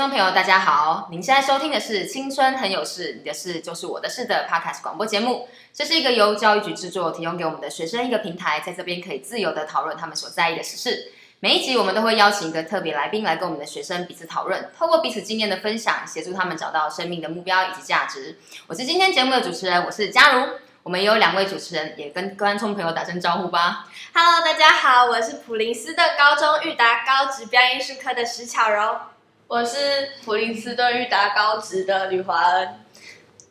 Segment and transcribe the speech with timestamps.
[0.00, 1.08] 听众朋友，大家好！
[1.10, 5.46] 您现在收听的是《青春很有事》，你的事就是我的事的 Podcast 广播节目。
[5.74, 11.12] 这是一个由教育局制作，提供给我们的学生一个平台，在这边可以自由的讨论他们所在意的时事。
[11.40, 18.38] 每一集我们都会邀请一个特别来宾来跟我们的学生彼此讨论，透过彼此经验的分享，协助他们找到生命的目标以及价值。
[18.68, 20.48] 我是今天节目的主持人，我是佳如。
[20.82, 23.86] 我们有两位主持人，也跟观众朋友打声招呼吧。
[24.14, 28.96] Hello，大家好，我是普林斯顿高中育达高职表演艺术科的石巧柔。
[29.50, 32.68] 我是普林斯顿育达高职的吕华恩。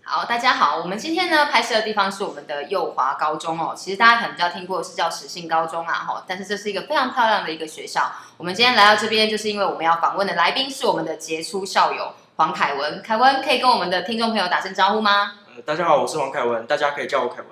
[0.01, 3.73] 好，大家好，我们今天呢拍摄的地方是我们的幼华高中哦。
[3.75, 8.09] 其实大家可能比较听过的是叫实信高中啊，哈，但是这是一个非常漂亮的一个学校。
[8.37, 13.03] 我们今天来到这边，就是因为我们要访问的来宾是我们的杰出校友黄凯文。
[13.03, 15.33] 凯文可以跟我们的听众朋友打声招呼吗？
[15.53, 17.47] 呃，大家好，我是黄凯文，大家可以叫我凯文。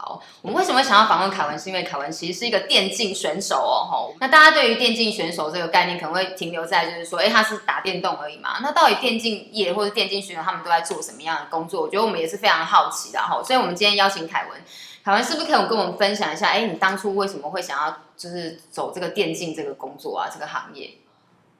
[0.00, 1.58] 好，我们为什么想要访问凯文？
[1.58, 4.14] 是因为凯文其实是一个电竞选手哦，吼。
[4.20, 8.60] 那大家对于电竞选手这个概念，可能会停留在就是说，哎，他是打电动而已嘛。
[8.62, 11.82] 那到底电竞业或者电竞选手他们都在做什么样的工作？
[11.82, 13.42] 我觉得我们也是非常好奇的哈。
[13.42, 14.60] 所以，我们今天邀请凯文，
[15.04, 16.46] 凯文是不是可以跟我们分享一下？
[16.50, 20.30] 哎，你当初为什么会想要就是走这个电竞这个工作啊？
[20.32, 20.90] 这个行业？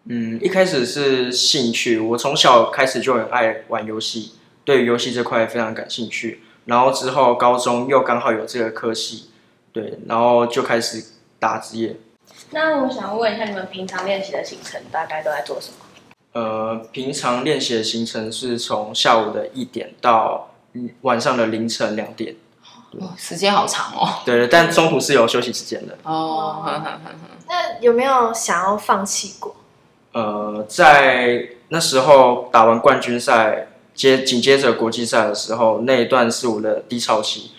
[0.04, 6.44] 嗯，一开始是兴趣，我从小开始就很爱玩游戏，对于游戏这块非常感兴趣。
[6.68, 9.30] 然后之后高中又刚好有这个科系，
[9.72, 11.02] 对，然后就开始
[11.38, 11.96] 打职业。
[12.50, 15.76] 那我想问一下，你们平常练习的行程大概都在做什么？
[16.34, 20.50] 呃，平常练习的行程是从下午的一点到
[21.00, 22.36] 晚上的凌晨两点。
[23.00, 24.20] 哦，时间好长哦。
[24.26, 25.96] 对，但中途是有休息时间的。
[26.02, 26.62] 哦，
[27.48, 29.56] 那有没有想要放弃过？
[30.12, 33.67] 呃，在那时候打完冠军赛。
[33.98, 37.50] 接紧接着国际赛的时候，那一段是我的低潮期。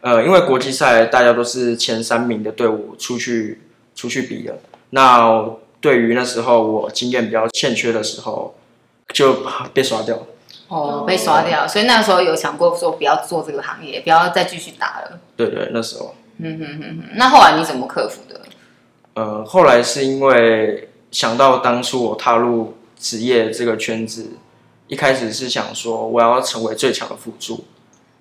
[0.00, 3.60] 呃，因为国际赛大家都是前三名的队伍出去
[3.96, 4.60] 出去比的。
[4.90, 5.44] 那
[5.80, 8.54] 对于那时候我经验比较欠缺的时候，
[9.12, 9.42] 就
[9.74, 10.24] 被刷掉。
[10.68, 11.66] 哦，被刷掉。
[11.66, 15.18] 所以那时候有想过说不要做这个行业，不要再继续打了。
[15.36, 16.14] 对对，那时候。
[16.38, 17.04] 嗯哼哼哼。
[17.16, 18.40] 那后来你怎么克服的？
[19.14, 24.34] 呃，后来是因为想到当初我踏入职业这个圈子。
[24.92, 27.64] 一开始是想说我要成为最强的辅助，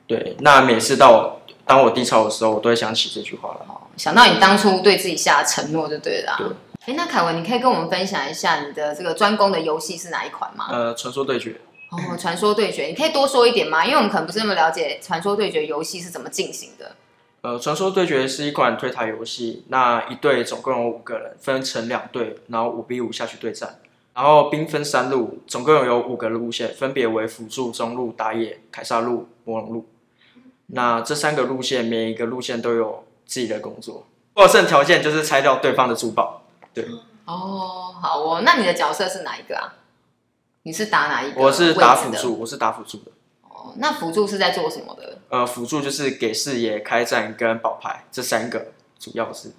[0.07, 0.37] 对。
[0.39, 3.65] 那每次到我当我低潮的时候，我都会想起这句话了。
[3.97, 6.33] 想到你当初对自己下的承诺就对了。
[6.37, 6.47] 对。
[6.85, 10.69] 哎，那凯文，你可以跟我们分享一下你的这个专攻的游戏是哪一款吗？
[10.71, 11.59] 呃，传说对决。
[11.89, 13.83] 哦，传说对决，你可以多说一点吗？
[13.85, 16.95] 因为我们可能不是那么了解传说对决游戏是怎么进行的。
[17.41, 23.75] 呃，传说对决是一款推塔游戏，那一队总共有五个人，分成两队，然后五比五下去对战。
[24.21, 29.87] 然后兵分三路，总共有五个路线，分别为辅助、中路、打野、凯撒路、魔龙路。
[30.67, 34.05] 那这三个路线，每一个路线都有自己的工作。
[34.35, 36.43] 获胜条件就是拆掉对方的珠宝。
[36.71, 36.85] 对。
[37.25, 38.43] 哦，好哦。
[38.45, 39.73] 那你的角色是哪一个啊？
[40.61, 41.41] 你是打哪一个？
[41.41, 43.11] 我是打辅助，我是打辅助的。
[43.41, 45.17] 哦，那辅助是在做什么的？
[45.29, 48.67] 呃，辅助就是给视野、开战跟保牌这三个，
[48.99, 49.51] 主要是。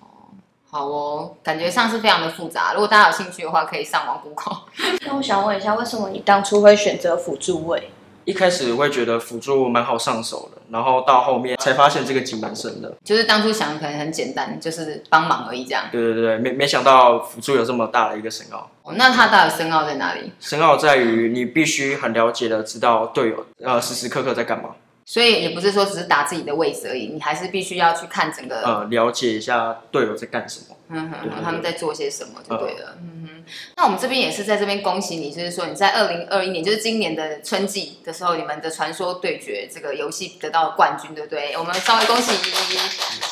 [0.75, 2.73] 好哦，感觉上是非常的复杂。
[2.73, 4.63] 如果大家有兴趣的话，可以上网 Google。
[5.07, 7.91] 那我想问一下，为什么你当初会选择辅助位？
[8.25, 12.91] 一开始会觉得辅助蛮好上手的，然后到后面才发现这个井蛮深的。
[13.05, 15.85] 就是当初想可能很简单，就是帮忙而已这样。
[15.93, 18.71] 对对对，没没想到辅助有这么大的一个深奥。
[18.85, 20.33] 哦，那它到底深奥在哪里？
[20.41, 24.71] 深奥在于你必须很了解的知道队友呃时时刻刻在干嘛。
[25.05, 33.45] 所以也不是说只是打自己的位置而已，你还是必须要去看整个呃，了解一下队友在干什么，嗯哼，他们在做些什么就对了，呃、嗯哼。
[33.77, 41.57] 那我们这边也是在这边恭喜你，就是说你在二零二一年，就是今年的春季的时候，你们的传说对决这个游戏得到了冠军，对不对？
[41.59, 42.33] 我们稍微恭喜。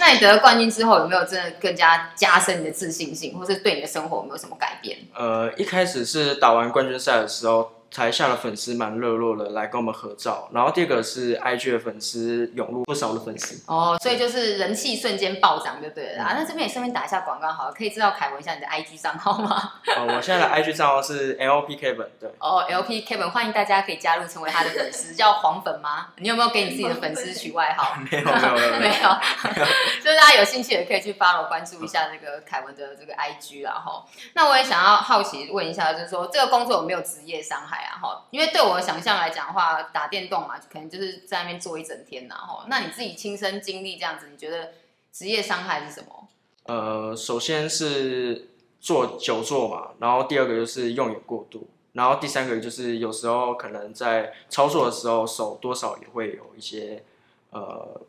[0.00, 4.98] 那你得了冠军之后，有没有真的更加加深你的自信心，或是对你的生活有没有什么改变？
[5.14, 7.70] 呃，一开始是打完冠军赛的时候。
[7.90, 10.48] 台下的粉丝蛮热络的，来跟我们合照。
[10.52, 16.34] 然后第二个是 IG 的粉丝涌入不少的粉丝哦，所以就是人气瞬间暴涨，就对了啊。
[16.36, 19.72] 那这边也顺便打一下广告好了，可以知道凯文一下你的 IG 账号吗？
[19.96, 22.30] 哦，我现在的 IG 账号是 LP Kevin，对。
[22.38, 26.08] 哦，LP Kevin，欢迎大家可以加入成为他的粉丝，叫黄粉吗？
[26.16, 27.96] 你有没有给你自己的粉丝取外号？
[28.10, 29.10] 没有，没有，没有，没有。
[30.02, 34.04] 就是大家有兴趣也可以去 follow 关注一下这个凯文的这个 IG 啦哈。
[34.34, 37.98] 那我也想要好奇问一下，就是说这个工作有没有职业伤害啊？
[38.00, 38.60] 哈，因为对。
[38.60, 42.34] 我的想象来讲的话，打电动嘛，可能就是在那边坐一整天呐。
[42.34, 44.72] 吼，那你自己亲身经历这样子，你觉得
[45.10, 46.28] 职业伤害是什么？
[46.64, 48.50] 呃，首先是
[48.80, 57.02] 坐久坐嘛，然后第二个就是用眼过度，然后第三个就是有时候可能在操作的时候手多少也会有一些
[57.50, 58.00] 呃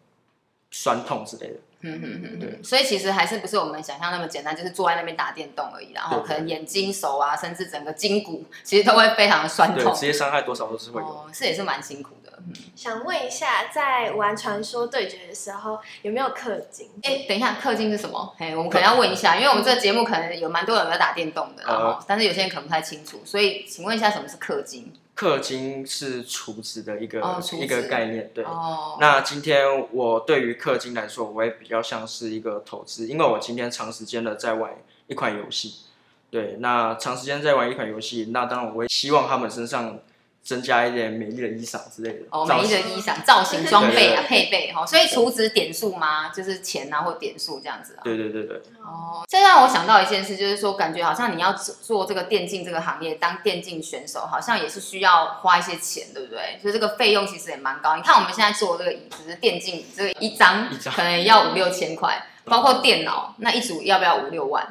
[0.70, 1.60] 酸痛之类的。
[1.82, 12.32] 嗯嗯嗯，对，所以其实还是不是我们想象那么简单，就是坐在那边打电动而已，然后可能眼睛、手啊，甚至整个筋骨，其实都会非常的酸痛，职业伤害多少都是会有，哦，是也是蛮辛苦的。
[12.38, 16.90] 嗯、想问一下，在玩传说对决的时候，有没有氪金？
[17.04, 18.36] 哎，等一下，氪金是什么？
[18.40, 24.92] 哎，我们可能要问一下，因为我们这个节目可能有蛮多人在打电动的，然后、呃、但是有些人可能不太清楚，所以请问一下，什么是氪金？
[25.22, 28.44] 氪金是储值的一个、哦、一个概念，对。
[28.44, 34.72] 哦、那今天我对于氪金来说，我也比较像是一个投资，因为我今天长时间的在玩
[35.06, 35.86] 一款游戏，
[36.32, 36.56] 对。
[36.58, 40.00] 那长时间在玩一款游戏，那当然我会希望他们身上。
[40.44, 46.30] 增加一点美丽的衣裳之类的哦，美丽的衣裳、造型、装备啊、配备哈，所以储值点数吗？
[46.30, 48.02] 就是钱啊，或点数这样子啊？
[48.04, 48.58] 对对对对。
[48.84, 56.58] 哦，这让我想到一件事，就是说，感觉好像你要做这个电竞这个行业，当电竞选手，好像也是需要花一些钱，对不对？
[56.60, 57.96] 所以这个费用其实也蛮高。
[57.96, 64.68] 你看我们现在做这个椅子，是电竞这个一张 可能要五六千块，包括电脑那一组要不要五六万？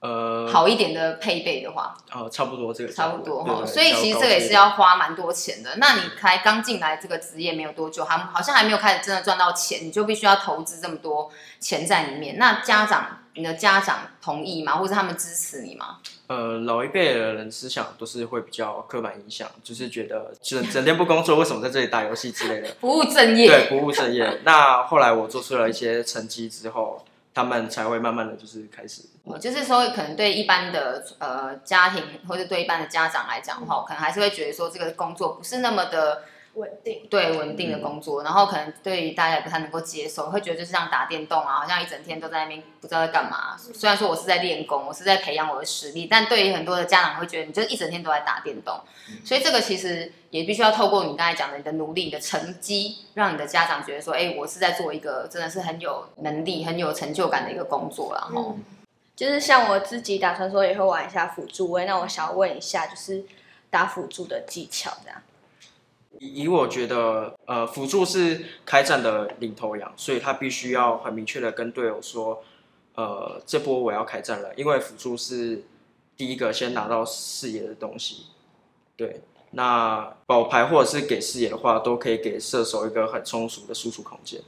[0.00, 5.76] 呃，好一点的配备的话，呃，差不多这个差不多哈，所以其实这个也是要花蛮多钱的。
[5.76, 12.38] 那你开刚进来这个职业没有多久，还好像还没有开始真的赚到钱，你就必须要投资这么多钱在里面。
[12.38, 14.76] 那家长，你的家长同意吗？
[14.78, 15.98] 或者他们支持你吗？
[16.28, 23.46] 呃，老一辈的人思想都是会比较刻板印象，就是觉得整整天不工作，为什么在这里打游戏之类的， 不务正业。
[23.48, 24.40] 对，不务正业。
[24.44, 27.04] 那后来我做出了一些成绩之后。
[27.34, 29.02] 他们才会慢慢的就是开始，
[29.40, 36.22] 就是说，可能对一般的呃家庭或者对一般的家长来讲的话，可能还是会觉得说这个工作不是那么的。
[36.54, 43.56] 稳定，对稳定的工作，嗯、然后可能对于大家也不太能够接受，会觉得就是像打电动啊，好像一整天都在那边不知道在干嘛。
[43.56, 58.64] 虽然说我是在练功，我是在培养我的实力，但对于很多的家长会觉得你就一整天都在打电动，嗯、所以这个其实也必须要透过你刚才讲的你的努力、你的成绩，让你的家长觉得说，哎，我是在做一个真的是很有能力、很有成就感的一个工作，然后、嗯、
[59.14, 63.24] 就是像我自己打算说也会玩一下辅助位，那我想要问一下，就是
[63.70, 65.22] 打辅助的技巧这样。
[66.18, 72.42] 以以我觉得，呃，辅助是开战的领头羊，所以他必须要很明确的跟队友说，
[72.96, 75.64] 呃，这波我要开战了，因为辅助是
[76.16, 78.26] 第一个先拿到视野的东西。
[78.96, 79.22] 对，
[79.52, 84.42] 那保牌或者是给视野的话，都可以给射手一个很充足的输出空间。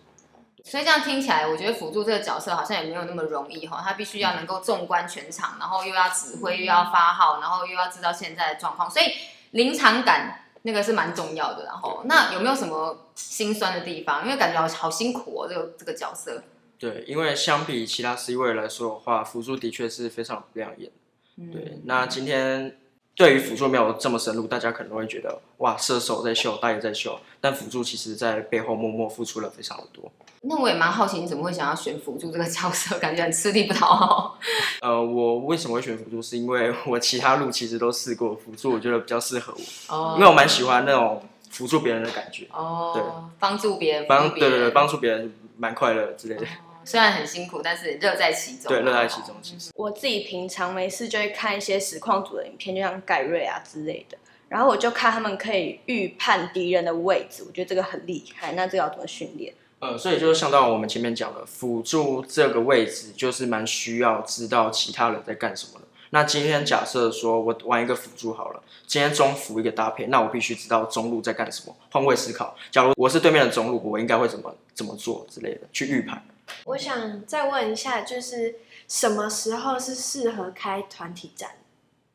[0.65, 9.07] 所以这样听起来，我觉得辅助这个角色好像也没有那么容易哈，他必须要能够纵观全场，然后又要指挥，又要发号，然后又要知道现在的状况，所以
[9.53, 10.41] 临场感。
[10.63, 14.25] 那个是蛮重要的，然后那有没有什么心酸的地方？
[14.25, 16.43] 因为感觉好好辛苦哦，这个这个角色。
[16.79, 20.91] 对，因为相比其他 C 位来说的话，辅助的确是非常不亮眼。
[21.37, 22.79] 嗯、对，那今天。
[23.15, 30.11] 对于辅助没有这么深入，大家可能会觉得哇，射手在秀，大爷在秀，但辅助其实在背后默默付出了非常的多。
[30.45, 32.99] 那我也蛮好奇，你怎么会想要选辅助这个角色？
[32.99, 34.39] 感觉很吃力不讨好。
[34.81, 36.21] 呃，我为什么会选辅助？
[36.23, 39.95] 是因为 我其他路其实都试过，辅助我觉得比较适合我。
[39.95, 40.15] 哦。
[40.17, 42.49] 因为我蛮喜欢那种辅助别人的感觉。
[42.51, 42.93] 哦。
[42.95, 43.03] 对，
[43.39, 44.07] 帮助别人。
[44.09, 46.45] 帮对对对，帮助别人蛮快乐之类的。
[46.45, 48.69] 哦虽然很辛苦，但是乐在其中。
[48.69, 49.35] 对，乐在其中。
[49.43, 54.19] 其实我自己平常没事就会看一些实况组的影片，就像盖瑞啊之类的。
[54.49, 58.53] 然后我就看他们可以预判敌人的位置，我觉得这个很厉害。
[58.53, 59.55] 那这个要怎么训练？
[59.79, 65.87] 呃，所以就是像到我们前面讲的，辅助这个位置就是蛮需要知道其他人在干什么的。
[66.11, 72.55] 那今天假设说我玩一个辅助好了，今天中辅一个搭配，那我必须知道中路在干什么，换位思考。
[72.71, 76.23] 假如我是对面的中路，我应该会怎么怎么做之类的，去预判。
[76.65, 78.57] 我想再问一下，就是
[78.87, 81.51] 什么时候是适合开团体战？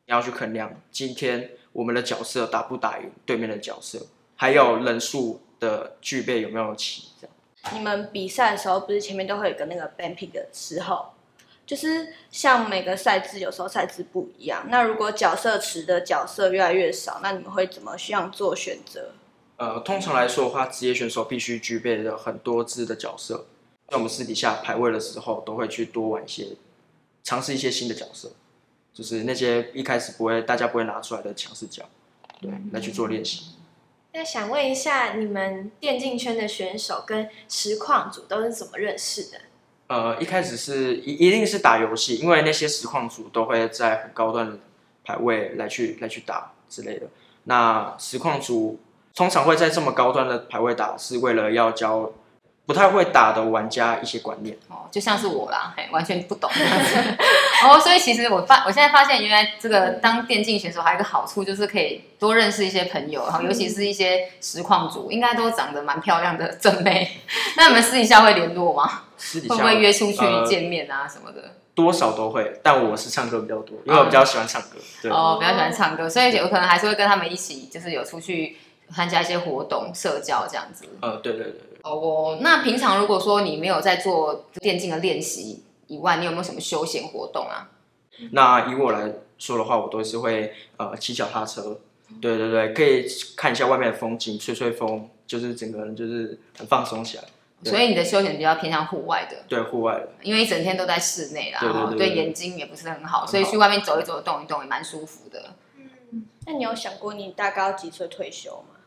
[0.06, 4.06] 你要去衡量今天我们的角色打不打赢对面的角色，
[4.36, 7.08] 还有人数的具备有没有齐。
[7.20, 11.12] 这样，你们比赛的时候不是前面都会有个那个 ban pick 的时候，
[11.66, 14.64] 就是像每个赛制有时候赛制不一样。
[14.70, 19.12] 那如果角色池的角色越来越少，那你们会怎么需要做选择？
[19.56, 23.46] 呃，通常来说的话，职业选手必须具备的很多支的角色。
[23.88, 26.48] 在我们私底下排位的时候，都会去多玩一些，
[27.24, 28.32] 尝试一些新的角色，
[28.92, 31.88] 就是那些一开始不会大家不会拿出来的强势角，
[32.38, 33.54] 对，来去做练习。
[34.12, 39.40] 那想问一下，你们电竞圈的选手跟实况组都是怎么认识的？
[39.86, 44.58] 呃，一开始是一一定是打游戏，因为那些实况组都会在很高端的
[45.02, 47.06] 排位来去来去打之类的。
[47.44, 48.78] 那实况组
[49.14, 52.12] 通常会在这么高端的排位打，是为了要教。
[52.68, 54.54] 不太会打的玩家一些观念。
[54.68, 56.50] 哦，就像是我啦，嘿，完全不懂。
[57.64, 67.22] 哦，所以其实我发，我现在发现原来这个当电竞选手还有一个好处，就是可以多认识一些朋友，然后尤其是一些实况组，应该都长得蛮漂亮的正妹。
[67.56, 69.04] 那你们私底下会联络吗？
[69.16, 71.54] 私底下会不会约出去见面啊什么的？
[71.74, 74.76] 多少都会，但我是唱歌比较多，因为我比较喜欢唱歌。
[75.00, 78.58] 对哦，比较喜欢唱歌，所以有可能还是会跟他们一起，就是有出去
[78.90, 80.84] 参加一些活动、社交这样子。
[81.00, 81.60] 呃，对对对。
[81.82, 87.70] 哦，我那平常如果说你没有在做电竞的练习以外，你有没有什么休闲活动啊？
[88.32, 91.78] 那以我来说的话，我都是会呃骑脚踏车。
[92.20, 97.24] 对对对，可以看一下外面的风景，吹吹风，就是整个人就是很放松起来。
[97.64, 105.54] 所以你的休闲比较偏向户外的，对户外的，因为一整天都在室内啦，对，对，对，对，对眼睛也不是很好，所以去外面走一走、动一动也蛮舒服的。
[105.76, 108.77] 嗯，那你有想过你大概要几岁退休吗？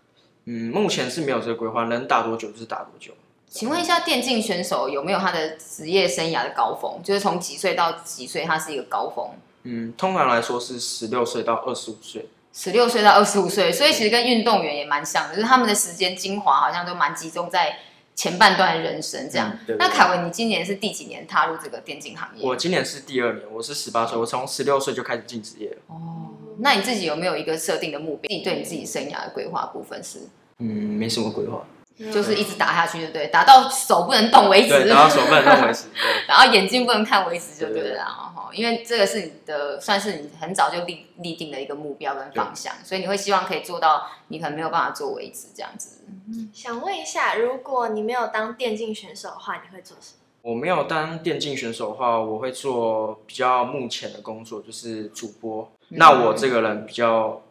[0.46, 3.14] 嗯，目前是没有这个规划，能打多久就是打多久。
[3.48, 7.02] 请问一下，电竞选手有没有他的职业生涯的高峰？
[7.04, 9.30] 就是从几岁到几岁，他是一个高峰？
[9.64, 12.30] 嗯，通常来说是十六岁到二十五岁。
[12.54, 17.78] 十六岁到二十五岁，所以其实跟运动员也蛮像的，就是他们的时间精华好像都蛮集中在。
[18.14, 22.46] 前半段人生这样，嗯、对对对，那凯文，你今年是第几年踏入这个电竞行业？
[22.46, 25.78] 我今年是第二年，我是十八岁，我从十六岁就开始进职业了。
[25.88, 26.31] 哦，
[26.62, 28.28] 那你自己有没有一个设定的目标？
[28.30, 30.20] 你对你自己生涯的规划部分是？
[30.60, 31.66] 嗯，没什么规划。
[32.12, 33.28] 就是一直打下去，对不对？
[33.28, 34.70] 打到手不能动为止。
[34.70, 35.84] 对，打到手不能动为止。
[36.28, 37.96] 然后眼睛不能看为止，就对了。
[37.96, 46.00] 然后哈，因为这个是你的，算是你很早就立立定的一个目标跟方向，所以你会希望可以做到你可能没有办法做为止这样子。
[46.52, 50.21] 想问一下，如果你没有当电竞选手的话，你会做什么？
[50.42, 55.70] 我没有当电竞选手的话，我会做比较目前的工作，就是主播。
[55.90, 57.42] 嗯、那我这个人比较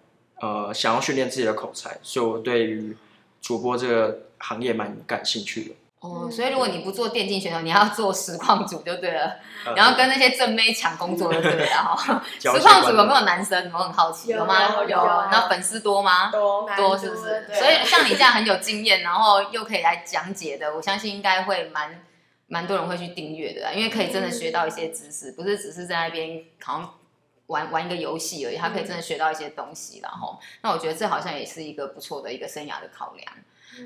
[0.41, 2.97] 呃，想要训练自己的口才，所以我对于
[3.41, 4.19] 主播这个。
[4.43, 12.25] 行业蛮感兴趣的哦，所以如果你不做电竞选手，你要做实况主就对了，嗯、然后跟那些正妹抢工作就对了哈。
[12.41, 13.71] 实况主有没有男生？
[13.75, 14.83] 我很好奇，有吗？
[14.89, 14.97] 有。
[15.31, 16.31] 那粉丝多吗？
[16.31, 17.47] 多多是不是？
[17.53, 22.03] 所以像你这样很有经验，然后又可以来讲解的，我相信应该会蛮
[22.53, 26.95] 蛮多人会去订阅的，因为可以真的学到一些知识，不是只是在那边好像
[27.47, 33.33] 玩玩一个游戏而已，他可以真的学到一些东西，然后那我觉得这好像也是一个不错的一个生涯的考量。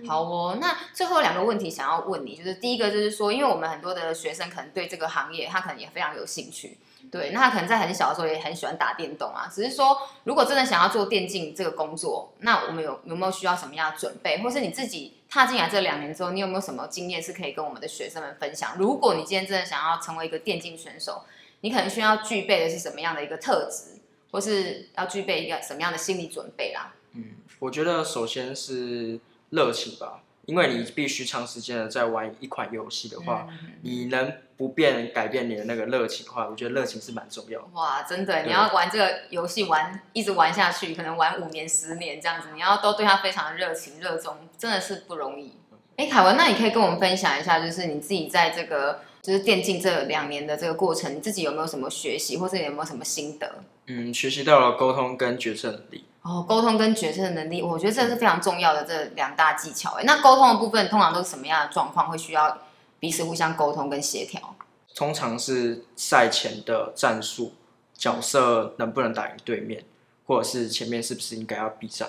[0.07, 6.79] 好哦，那最后两个问题想要问你，就是第一个就是说，因为我们很多的学生可能对这个行业他可能也非常有兴趣，
[7.11, 18.77] 对，那他可能在很小的时候也很喜欢打电动啊，只是说如果真的想要做电竞这个工作，那我们有有没有需要什么样的准备，或是你自己踏进来这两年之后，你有没有什么经验是可以跟我们的学生们分享？
[18.79, 21.23] 如果你今天真的想要成为一个电竞选手，
[21.61, 24.01] 你可能需要具备的是什么样的一个特质，
[24.33, 26.95] 或是要具备一个什么样的心理准备啦？
[27.13, 29.21] 嗯，我觉得首先是。
[29.55, 37.67] 热情吧，因为你必须长时间的在玩一款游戏的话，嗯、你能不变改变你的那个热情的话，我觉得热情是蛮重要的。
[37.73, 45.57] 哇，真的，你要玩这个游戏玩一直玩下去，可能玩五年、十年这样子，你要都对它非常的热情、热衷，真的是不容易。
[45.97, 53.63] 哎，凯文，那你可以跟我们分享一下，就是你自己在这个就是电竞这两年的这个过程，你自己有没有什么学习，或者有没有什么心得？
[53.87, 56.05] 嗯，学习到了沟通跟决策能力。
[56.25, 59.91] 哦，沟通跟决策的能力，我觉得这是非常重要的这两大技巧。
[59.99, 62.63] 哎，那沟通的部分通常都是什么样的状况会需要
[62.99, 64.57] 彼此互相沟通跟协调？
[64.95, 67.53] 通常是赛前的战术、
[67.95, 69.85] 角色能不能打赢对面，
[70.27, 72.09] 或者是前面是不是应该要避战？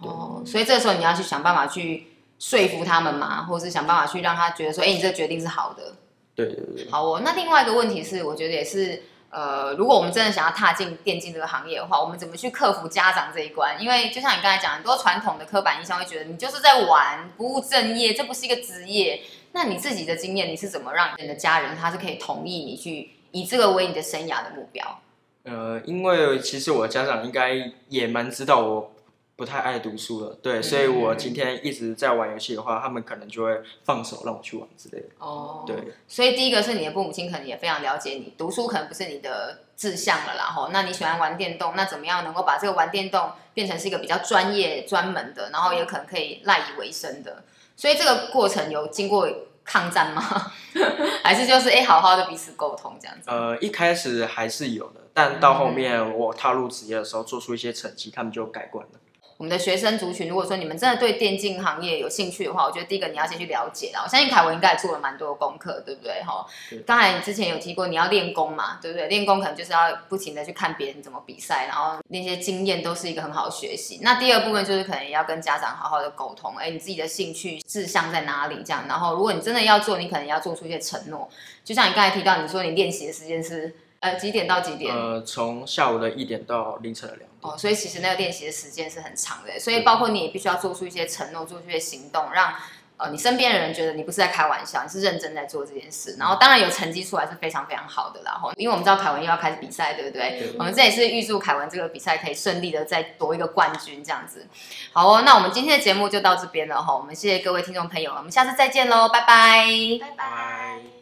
[0.00, 5.94] 哦，所以这个时候你要去想办法去说服他们嘛，或者是想办法去让他觉得说，哎，你这个决定是好的。
[6.34, 6.90] 对对对。
[6.90, 9.04] 好哦，那另外一个问题是，我觉得也是。
[9.30, 13.76] 呃，如果我们真的想要踏进电竞这个行业的话，我们怎么去克服家长这一关？
[13.80, 19.22] 因为就像你刚才讲，很多传统的刻板印象会觉得你就是在玩，不务正业，这不是一个职业。
[19.52, 25.00] 那你自己的经验，你是怎么让你的家人他是可以同意你去以这个为你的生涯的目标？
[25.44, 28.92] 呃，因为其实我的家长应该也蛮知道我。
[29.38, 35.06] 不太爱读书了，对，所以我今天一直在玩游戏的话，他们可能就会放手让我去玩之类的。
[35.20, 35.76] 哦，对，
[36.08, 47.44] 所以第一个是你的父母亲可能也非常了解你，读书可能不是你的志向了啦，吼，那你喜欢玩电动，那怎么样能够把这个玩电动变成是一个比较专业、专门的，然后也可能可以赖以为生的？
[47.76, 49.30] 所以这个过程有经过
[49.64, 50.50] 抗战吗？
[51.22, 53.30] 还是就是哎，好好的彼此沟通这样子？
[53.30, 58.98] 呃，一开始还是有的，但到后面我踏入职业的时候，做出一些成绩，他们就改观了。
[59.38, 64.02] 我们的学生族群，如果说你们真的对电竞行业有兴趣的话，我觉得第一个你要先去了解啦。
[64.04, 66.20] 我相信凯文应该也做了蛮多的功课，对不对？
[66.24, 66.44] 哈，
[66.84, 69.06] 刚才你之前有提过你要练功嘛，对不对？
[69.06, 74.00] 练功可能就是要不停的去看别人怎么比赛，然后那些经验都是一个很好的学习。
[74.02, 78.56] 那第二部分就是可能也要跟家长好好的沟通，哎，你自己的兴趣志向在哪里？
[78.64, 81.30] 这样，然后如果你真的要做，你可能要做出一些承诺。
[81.64, 83.72] 就像你刚才提到，你说你练习的时间是。
[84.00, 84.94] 呃，几点到几点？
[84.94, 87.28] 呃，从下午的一点到凌晨的两点。
[87.40, 92.54] 哦，所以其实那个练习的时间是很长的，所以包括你也必须要做出一些承诺，做出一些行动，让
[92.96, 96.16] 呃你身边的人觉得你不是在开玩笑，你是认真在做这件事。
[96.18, 98.32] 然后当然有成绩出来是非常非常好的啦。
[98.32, 100.30] 然后因为我们知道凯文又要开始比赛，对不对？
[100.30, 104.46] 对对对，我们这也是预祝凯文这个比赛可以顺利的再夺一个冠军，这样子。
[104.92, 109.66] 好哦，那我们今天的节目就到这边了哈，我们谢谢各位听众朋友，我们下次再见喽，拜拜，
[110.00, 110.97] 拜拜。